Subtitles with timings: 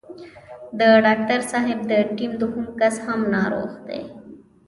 [0.77, 4.01] د ډاکټر صاحب د ټيم دوهم کس هم ناروغ دی.